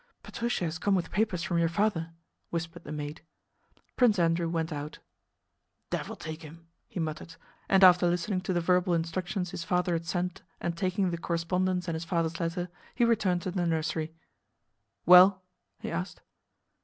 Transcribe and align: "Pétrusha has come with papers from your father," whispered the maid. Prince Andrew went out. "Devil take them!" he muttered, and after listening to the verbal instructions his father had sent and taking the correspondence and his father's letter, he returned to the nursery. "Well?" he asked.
"Pétrusha 0.23 0.61
has 0.61 0.79
come 0.79 0.95
with 0.95 1.11
papers 1.11 1.43
from 1.43 1.59
your 1.59 1.69
father," 1.69 2.11
whispered 2.49 2.85
the 2.85 2.91
maid. 2.91 3.21
Prince 3.97 4.17
Andrew 4.17 4.49
went 4.49 4.73
out. 4.73 4.97
"Devil 5.91 6.15
take 6.15 6.41
them!" 6.41 6.65
he 6.87 6.99
muttered, 6.99 7.35
and 7.69 7.83
after 7.83 8.07
listening 8.07 8.41
to 8.41 8.51
the 8.51 8.61
verbal 8.61 8.95
instructions 8.95 9.51
his 9.51 9.63
father 9.63 9.93
had 9.93 10.07
sent 10.07 10.41
and 10.59 10.75
taking 10.75 11.11
the 11.11 11.19
correspondence 11.19 11.87
and 11.87 11.93
his 11.93 12.03
father's 12.03 12.39
letter, 12.39 12.67
he 12.95 13.05
returned 13.05 13.43
to 13.43 13.51
the 13.51 13.67
nursery. 13.67 14.11
"Well?" 15.05 15.43
he 15.77 15.91
asked. 15.91 16.21